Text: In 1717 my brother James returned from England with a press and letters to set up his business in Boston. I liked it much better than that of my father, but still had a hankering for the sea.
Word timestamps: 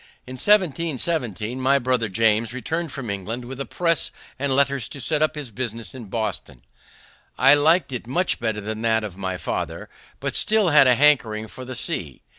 In 0.25 0.33
1717 0.33 1.61
my 1.61 1.77
brother 1.77 2.09
James 2.09 2.53
returned 2.55 2.91
from 2.91 3.11
England 3.11 3.45
with 3.45 3.59
a 3.59 3.67
press 3.67 4.11
and 4.39 4.55
letters 4.55 4.89
to 4.89 4.99
set 4.99 5.21
up 5.21 5.35
his 5.35 5.51
business 5.51 5.93
in 5.93 6.05
Boston. 6.05 6.63
I 7.37 7.53
liked 7.53 7.91
it 7.91 8.07
much 8.07 8.39
better 8.39 8.61
than 8.61 8.81
that 8.81 9.03
of 9.03 9.15
my 9.15 9.37
father, 9.37 9.89
but 10.19 10.33
still 10.33 10.69
had 10.69 10.87
a 10.87 10.95
hankering 10.95 11.47
for 11.47 11.65
the 11.65 11.75
sea. 11.75 12.23